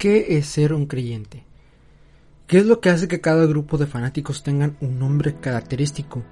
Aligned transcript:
¿Qué 0.00 0.38
es 0.38 0.46
ser 0.46 0.72
un 0.72 0.86
creyente? 0.86 1.44
¿Qué 2.46 2.56
es 2.56 2.64
lo 2.64 2.80
que 2.80 2.88
hace 2.88 3.06
que 3.06 3.20
cada 3.20 3.44
grupo 3.44 3.76
de 3.76 3.86
fanáticos 3.86 4.42
tengan 4.42 4.78
un 4.80 4.98
nombre 4.98 5.34
característico? 5.38 6.22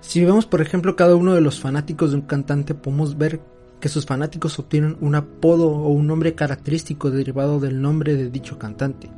Si 0.00 0.24
vemos 0.24 0.44
por 0.44 0.60
ejemplo 0.60 0.96
cada 0.96 1.14
uno 1.14 1.32
de 1.32 1.40
los 1.40 1.60
fanáticos 1.60 2.10
de 2.10 2.16
un 2.16 2.22
cantante 2.22 2.74
podemos 2.74 3.16
ver 3.16 3.40
que 3.78 3.88
sus 3.88 4.06
fanáticos 4.06 4.58
obtienen 4.58 4.96
un 5.00 5.14
apodo 5.14 5.68
o 5.68 5.90
un 5.90 6.08
nombre 6.08 6.34
característico 6.34 7.12
derivado 7.12 7.60
del 7.60 7.80
nombre 7.80 8.16
de 8.16 8.28
dicho 8.28 8.58
cantante. 8.58 9.08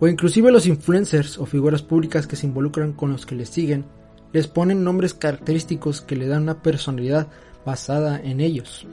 O 0.00 0.08
inclusive 0.08 0.50
los 0.50 0.66
influencers 0.66 1.38
o 1.38 1.46
figuras 1.46 1.82
públicas 1.82 2.26
que 2.26 2.34
se 2.34 2.48
involucran 2.48 2.92
con 2.92 3.12
los 3.12 3.24
que 3.24 3.36
les 3.36 3.50
siguen 3.50 3.84
les 4.32 4.48
ponen 4.48 4.82
nombres 4.82 5.14
característicos 5.14 6.00
que 6.00 6.16
le 6.16 6.26
dan 6.26 6.42
una 6.42 6.60
personalidad 6.60 7.28
basada 7.64 8.20
en 8.20 8.40
ellos. 8.40 8.84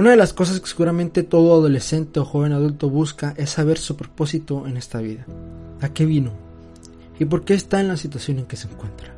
Una 0.00 0.12
de 0.12 0.16
las 0.16 0.32
cosas 0.32 0.60
que 0.60 0.66
seguramente 0.66 1.24
todo 1.24 1.52
adolescente 1.52 2.20
o 2.20 2.24
joven 2.24 2.52
adulto 2.52 2.88
busca 2.88 3.34
es 3.36 3.50
saber 3.50 3.76
su 3.76 3.96
propósito 3.96 4.66
en 4.66 4.78
esta 4.78 4.98
vida. 4.98 5.26
¿A 5.82 5.90
qué 5.90 6.06
vino? 6.06 6.32
¿Y 7.18 7.26
por 7.26 7.44
qué 7.44 7.52
está 7.52 7.80
en 7.80 7.88
la 7.88 7.98
situación 7.98 8.38
en 8.38 8.46
que 8.46 8.56
se 8.56 8.66
encuentra? 8.66 9.14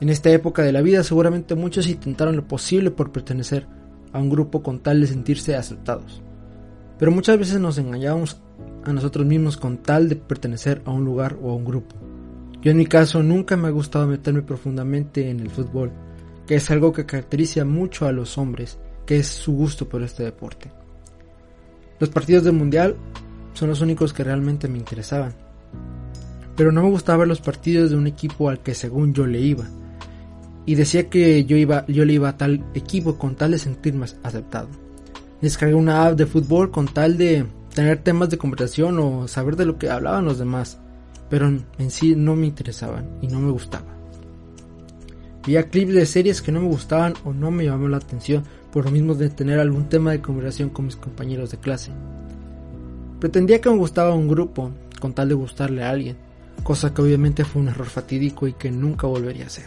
En 0.00 0.08
esta 0.08 0.30
época 0.30 0.62
de 0.62 0.72
la 0.72 0.80
vida 0.80 1.04
seguramente 1.04 1.56
muchos 1.56 1.88
intentaron 1.88 2.36
lo 2.36 2.48
posible 2.48 2.90
por 2.90 3.12
pertenecer 3.12 3.66
a 4.14 4.18
un 4.18 4.30
grupo 4.30 4.62
con 4.62 4.78
tal 4.78 5.02
de 5.02 5.08
sentirse 5.08 5.54
aceptados. 5.54 6.22
Pero 6.98 7.12
muchas 7.12 7.36
veces 7.36 7.60
nos 7.60 7.76
engañamos 7.76 8.40
a 8.84 8.94
nosotros 8.94 9.26
mismos 9.26 9.58
con 9.58 9.76
tal 9.76 10.08
de 10.08 10.16
pertenecer 10.16 10.80
a 10.86 10.90
un 10.90 11.04
lugar 11.04 11.36
o 11.42 11.50
a 11.50 11.54
un 11.54 11.66
grupo. 11.66 11.96
Yo 12.62 12.70
en 12.70 12.78
mi 12.78 12.86
caso 12.86 13.22
nunca 13.22 13.58
me 13.58 13.68
ha 13.68 13.72
gustado 13.72 14.06
meterme 14.06 14.40
profundamente 14.40 15.28
en 15.28 15.38
el 15.38 15.50
fútbol, 15.50 15.92
que 16.46 16.54
es 16.54 16.70
algo 16.70 16.94
que 16.94 17.04
caracteriza 17.04 17.66
mucho 17.66 18.06
a 18.06 18.12
los 18.12 18.38
hombres 18.38 18.78
que 19.10 19.18
es 19.18 19.26
su 19.26 19.50
gusto 19.50 19.88
por 19.88 20.04
este 20.04 20.22
deporte. 20.22 20.70
Los 21.98 22.10
partidos 22.10 22.44
del 22.44 22.52
mundial 22.52 22.94
son 23.54 23.70
los 23.70 23.80
únicos 23.80 24.12
que 24.12 24.22
realmente 24.22 24.68
me 24.68 24.78
interesaban. 24.78 25.34
Pero 26.54 26.70
no 26.70 26.84
me 26.84 26.90
gustaba 26.90 27.18
ver 27.18 27.26
los 27.26 27.40
partidos 27.40 27.90
de 27.90 27.96
un 27.96 28.06
equipo 28.06 28.48
al 28.48 28.60
que 28.60 28.72
según 28.72 29.12
yo 29.12 29.26
le 29.26 29.40
iba. 29.40 29.64
Y 30.64 30.76
decía 30.76 31.10
que 31.10 31.44
yo, 31.44 31.56
iba, 31.56 31.84
yo 31.88 32.04
le 32.04 32.12
iba 32.12 32.28
a 32.28 32.36
tal 32.36 32.64
equipo 32.72 33.18
con 33.18 33.34
tal 33.34 33.50
de 33.50 33.58
sentirme 33.58 34.06
aceptado. 34.22 34.68
Descargué 35.42 35.74
una 35.74 36.06
app 36.06 36.16
de 36.16 36.26
fútbol 36.26 36.70
con 36.70 36.86
tal 36.86 37.18
de 37.18 37.46
tener 37.74 38.04
temas 38.04 38.30
de 38.30 38.38
conversación 38.38 38.96
o 39.00 39.26
saber 39.26 39.56
de 39.56 39.66
lo 39.66 39.76
que 39.76 39.90
hablaban 39.90 40.24
los 40.24 40.38
demás. 40.38 40.78
Pero 41.28 41.48
en 41.48 41.90
sí 41.90 42.14
no 42.14 42.36
me 42.36 42.46
interesaban 42.46 43.18
y 43.20 43.26
no 43.26 43.40
me 43.40 43.50
gustaba. 43.50 43.88
Veía 45.44 45.68
clips 45.68 45.94
de 45.94 46.06
series 46.06 46.42
que 46.42 46.52
no 46.52 46.60
me 46.60 46.68
gustaban 46.68 47.14
o 47.24 47.32
no 47.32 47.50
me 47.50 47.64
llamaban 47.64 47.90
la 47.90 47.96
atención 47.96 48.44
por 48.72 48.84
lo 48.84 48.90
mismo 48.90 49.14
de 49.14 49.30
tener 49.30 49.58
algún 49.58 49.88
tema 49.88 50.12
de 50.12 50.20
conversación 50.20 50.70
con 50.70 50.86
mis 50.86 50.96
compañeros 50.96 51.50
de 51.50 51.58
clase. 51.58 51.90
Pretendía 53.18 53.60
que 53.60 53.70
me 53.70 53.76
gustaba 53.76 54.14
un 54.14 54.28
grupo 54.28 54.70
con 55.00 55.12
tal 55.12 55.28
de 55.28 55.34
gustarle 55.34 55.82
a 55.82 55.90
alguien, 55.90 56.16
cosa 56.62 56.94
que 56.94 57.02
obviamente 57.02 57.44
fue 57.44 57.62
un 57.62 57.68
error 57.68 57.86
fatídico 57.86 58.46
y 58.46 58.52
que 58.52 58.70
nunca 58.70 59.06
volvería 59.06 59.44
a 59.44 59.48
hacer. 59.48 59.66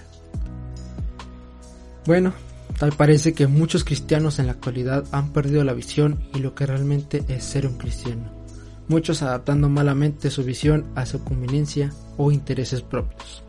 Bueno, 2.05 2.33
tal 2.79 2.91
parece 2.93 3.33
que 3.33 3.47
muchos 3.47 3.83
cristianos 3.83 4.39
en 4.39 4.47
la 4.47 4.53
actualidad 4.53 5.05
han 5.11 5.31
perdido 5.31 5.63
la 5.63 5.73
visión 5.73 6.19
y 6.33 6.39
lo 6.39 6.55
que 6.55 6.65
realmente 6.65 7.23
es 7.27 7.43
ser 7.43 7.67
un 7.67 7.77
cristiano, 7.77 8.31
muchos 8.87 9.21
adaptando 9.21 9.69
malamente 9.69 10.29
su 10.29 10.43
visión 10.43 10.85
a 10.95 11.05
su 11.05 11.23
conveniencia 11.23 11.91
o 12.17 12.31
intereses 12.31 12.81
propios. 12.81 13.43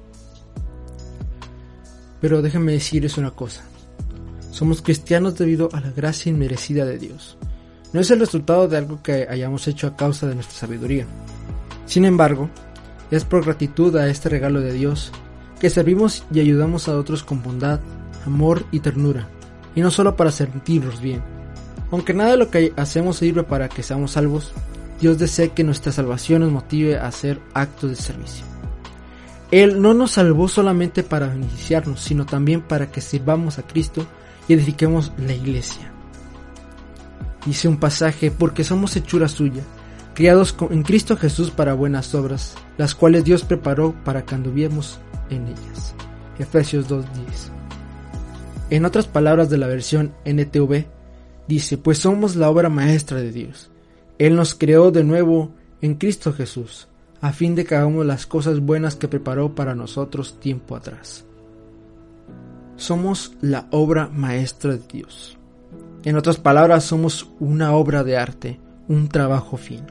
Pero 2.20 2.42
déjenme 2.42 2.72
decirles 2.72 3.18
una 3.18 3.32
cosa. 3.32 3.64
Somos 4.54 4.82
cristianos 4.82 5.36
debido 5.36 5.68
a 5.72 5.80
la 5.80 5.90
gracia 5.90 6.30
inmerecida 6.30 6.84
de 6.84 6.96
Dios. 6.96 7.36
No 7.92 7.98
es 7.98 8.08
el 8.12 8.20
resultado 8.20 8.68
de 8.68 8.76
algo 8.76 9.02
que 9.02 9.26
hayamos 9.28 9.66
hecho 9.66 9.88
a 9.88 9.96
causa 9.96 10.28
de 10.28 10.36
nuestra 10.36 10.56
sabiduría. 10.56 11.06
Sin 11.86 12.04
embargo, 12.04 12.48
es 13.10 13.24
por 13.24 13.44
gratitud 13.44 13.96
a 13.96 14.08
este 14.08 14.28
regalo 14.28 14.60
de 14.60 14.72
Dios 14.72 15.10
que 15.58 15.70
servimos 15.70 16.22
y 16.32 16.38
ayudamos 16.38 16.86
a 16.86 16.96
otros 16.96 17.24
con 17.24 17.42
bondad, 17.42 17.80
amor 18.26 18.64
y 18.70 18.78
ternura, 18.78 19.26
y 19.74 19.80
no 19.80 19.90
solo 19.90 20.14
para 20.14 20.30
sentirnos 20.30 21.00
bien. 21.00 21.20
Aunque 21.90 22.14
nada 22.14 22.30
de 22.30 22.36
lo 22.36 22.48
que 22.48 22.72
hacemos 22.76 23.16
sirve 23.16 23.42
para 23.42 23.68
que 23.68 23.82
seamos 23.82 24.12
salvos, 24.12 24.52
Dios 25.00 25.18
desea 25.18 25.48
que 25.48 25.64
nuestra 25.64 25.90
salvación 25.90 26.42
nos 26.42 26.52
motive 26.52 26.96
a 26.96 27.08
hacer 27.08 27.40
actos 27.54 27.90
de 27.90 27.96
servicio. 27.96 28.46
Él 29.50 29.82
no 29.82 29.94
nos 29.94 30.12
salvó 30.12 30.46
solamente 30.46 31.02
para 31.02 31.26
beneficiarnos, 31.26 32.00
sino 32.00 32.24
también 32.24 32.60
para 32.60 32.92
que 32.92 33.00
sirvamos 33.00 33.58
a 33.58 33.64
Cristo 33.64 34.06
y 34.48 34.54
edifiquemos 34.54 35.12
la 35.18 35.32
iglesia. 35.34 35.92
Dice 37.46 37.68
un 37.68 37.78
pasaje, 37.78 38.30
porque 38.30 38.64
somos 38.64 38.96
hechura 38.96 39.28
suya, 39.28 39.62
criados 40.14 40.56
en 40.70 40.82
Cristo 40.82 41.16
Jesús 41.16 41.50
para 41.50 41.74
buenas 41.74 42.14
obras, 42.14 42.54
las 42.78 42.94
cuales 42.94 43.24
Dios 43.24 43.44
preparó 43.44 43.94
para 44.04 44.24
que 44.24 44.34
anduviéramos 44.34 44.98
en 45.30 45.46
ellas. 45.48 45.94
Efesios 46.38 46.88
2.10. 46.88 47.04
En 48.70 48.84
otras 48.84 49.06
palabras 49.06 49.50
de 49.50 49.58
la 49.58 49.66
versión 49.66 50.14
NTV, 50.24 50.86
dice, 51.46 51.76
pues 51.78 51.98
somos 51.98 52.36
la 52.36 52.48
obra 52.48 52.70
maestra 52.70 53.18
de 53.20 53.30
Dios. 53.30 53.70
Él 54.18 54.36
nos 54.36 54.54
creó 54.54 54.90
de 54.90 55.04
nuevo 55.04 55.52
en 55.82 55.96
Cristo 55.96 56.32
Jesús 56.32 56.88
a 57.24 57.32
fin 57.32 57.54
de 57.54 57.64
que 57.64 57.74
hagamos 57.74 58.04
las 58.04 58.26
cosas 58.26 58.60
buenas 58.60 58.96
que 58.96 59.08
preparó 59.08 59.54
para 59.54 59.74
nosotros 59.74 60.38
tiempo 60.40 60.76
atrás. 60.76 61.24
Somos 62.76 63.36
la 63.40 63.66
obra 63.70 64.08
maestra 64.08 64.72
de 64.72 64.82
Dios. 64.92 65.38
En 66.04 66.16
otras 66.16 66.38
palabras, 66.38 66.84
somos 66.84 67.28
una 67.40 67.72
obra 67.72 68.04
de 68.04 68.16
arte, 68.16 68.60
un 68.88 69.08
trabajo 69.08 69.56
fino. 69.56 69.86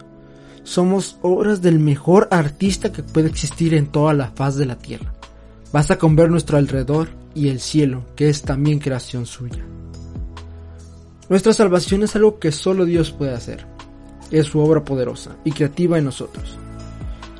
Somos 0.64 1.18
obras 1.22 1.62
del 1.62 1.80
mejor 1.80 2.28
artista 2.32 2.92
que 2.92 3.02
puede 3.04 3.30
existir 3.30 3.74
en 3.74 3.88
toda 3.88 4.14
la 4.14 4.32
faz 4.32 4.56
de 4.56 4.66
la 4.66 4.78
tierra. 4.78 5.14
Basta 5.72 5.98
con 5.98 6.16
ver 6.16 6.30
nuestro 6.30 6.58
alrededor 6.58 7.10
y 7.34 7.50
el 7.50 7.60
cielo, 7.60 8.06
que 8.16 8.30
es 8.30 8.44
también 8.44 8.80
creación 8.80 9.26
suya. 9.26 9.64
Nuestra 11.30 11.54
salvación 11.54 12.04
es 12.04 12.16
algo 12.16 12.38
que 12.38 12.52
solo 12.52 12.86
Dios 12.86 13.12
puede 13.12 13.34
hacer. 13.34 13.66
Es 14.30 14.48
su 14.48 14.60
obra 14.60 14.84
poderosa 14.84 15.38
y 15.44 15.52
creativa 15.52 15.98
en 15.98 16.06
nosotros. 16.06 16.58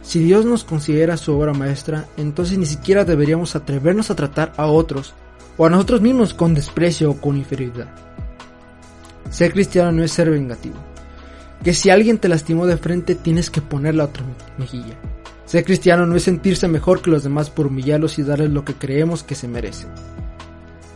Si 0.02 0.20
Dios 0.20 0.46
nos 0.46 0.64
considera 0.64 1.18
su 1.18 1.34
obra 1.34 1.54
maestra, 1.54 2.08
entonces 2.18 2.58
ni 2.58 2.66
siquiera 2.66 3.06
deberíamos 3.06 3.56
atrevernos 3.56 4.10
a 4.10 4.16
tratar 4.16 4.54
a 4.58 4.68
otros 4.68 5.14
o 5.58 5.66
a 5.66 5.70
nosotros 5.70 6.02
mismos 6.02 6.34
con 6.34 6.54
desprecio 6.54 7.12
o 7.12 7.22
con 7.22 7.38
inferioridad. 7.38 7.88
Ser 9.30 9.54
cristiano 9.54 9.92
no 9.92 10.04
es 10.04 10.12
ser 10.12 10.30
vengativo. 10.30 10.76
Que 11.64 11.74
si 11.74 11.90
alguien 11.90 12.18
te 12.18 12.30
lastimó 12.30 12.66
de 12.66 12.78
frente 12.78 13.16
tienes 13.16 13.50
que 13.50 13.62
ponerle 13.62 14.00
la 14.00 14.06
otra 14.06 14.24
mejilla. 14.58 14.98
Ser 15.46 15.64
cristiano 15.64 16.06
no 16.06 16.16
es 16.16 16.24
sentirse 16.24 16.68
mejor 16.68 17.02
que 17.02 17.12
los 17.12 17.24
demás 17.24 17.50
por 17.50 17.68
humillarlos 17.68 18.20
y 18.20 18.24
darles 18.24 18.50
lo 18.50 18.66
que 18.66 18.74
creemos 18.74 19.24
que 19.24 19.36
se 19.36 19.48
merecen. 19.48 19.90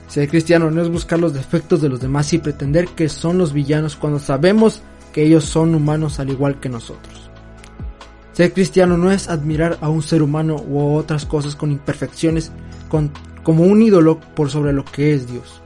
Ser 0.07 0.29
cristiano 0.29 0.71
no 0.71 0.81
es 0.81 0.89
buscar 0.89 1.19
los 1.19 1.33
defectos 1.33 1.81
de 1.81 1.89
los 1.89 1.99
demás 1.99 2.31
y 2.33 2.37
pretender 2.37 2.87
que 2.89 3.09
son 3.09 3.37
los 3.37 3.53
villanos 3.53 3.95
cuando 3.95 4.19
sabemos 4.19 4.81
que 5.13 5.23
ellos 5.23 5.45
son 5.45 5.75
humanos 5.75 6.19
al 6.19 6.29
igual 6.29 6.59
que 6.59 6.69
nosotros. 6.69 7.29
Ser 8.33 8.53
cristiano 8.53 8.97
no 8.97 9.11
es 9.11 9.29
admirar 9.29 9.77
a 9.81 9.89
un 9.89 10.03
ser 10.03 10.21
humano 10.21 10.55
u 10.67 10.95
otras 10.95 11.25
cosas 11.25 11.55
con 11.55 11.71
imperfecciones 11.71 12.51
como 13.47 13.63
un 13.63 13.81
ídolo 13.81 14.19
por 14.19 14.49
sobre 14.49 14.73
lo 14.73 14.83
que 14.83 15.13
es 15.13 15.31
Dios. 15.31 15.61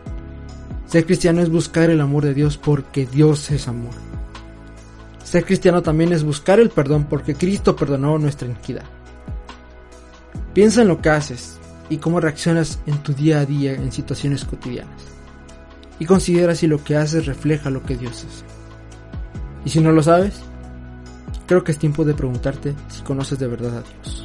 Ser 0.86 1.04
cristiano 1.04 1.42
es 1.42 1.50
buscar 1.50 1.90
el 1.90 2.00
amor 2.00 2.24
de 2.24 2.36
Dios 2.36 2.56
porque 2.56 3.08
Dios 3.08 3.50
es 3.50 3.68
amor. 3.68 3.96
Ser 5.24 5.46
cristiano 5.46 5.82
también 5.82 6.14
es 6.14 6.24
buscar 6.24 6.60
el 6.60 6.70
perdón 6.70 7.08
porque 7.10 7.34
Cristo 7.34 7.76
perdonó 7.76 8.20
nuestra 8.20 8.48
iniquidad. 8.48 8.86
Piensa 10.54 10.84
en 10.84 10.90
lo 10.90 11.02
que 11.02 11.10
haces 11.10 11.60
y 11.90 11.98
cómo 11.98 12.20
reaccionas 12.20 12.78
en 12.86 13.00
tu 13.00 13.14
día 13.14 13.40
a 13.40 13.48
día 13.48 13.74
en 13.74 13.92
situaciones 13.92 14.46
cotidianas. 14.46 15.02
Y 15.98 16.06
considera 16.06 16.54
si 16.54 16.68
lo 16.68 16.84
que 16.84 16.98
haces 16.98 17.26
refleja 17.26 17.72
lo 17.72 17.82
que 17.82 17.98
Dios 17.98 18.26
es. 18.26 18.46
Y 19.66 19.72
si 19.72 19.80
no 19.80 19.92
lo 19.92 20.04
sabes, 20.04 20.44
Creo 21.52 21.66
que 21.66 21.74
es 21.74 21.78
tiempo 21.78 22.06
de 22.06 22.14
preguntarte 22.14 22.74
si 22.88 23.02
conoces 23.02 23.38
de 23.38 23.46
verdad 23.46 23.80
a 23.80 23.82
Dios. 23.82 24.21